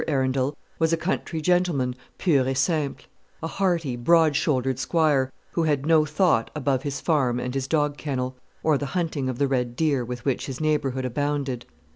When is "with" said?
10.03-10.25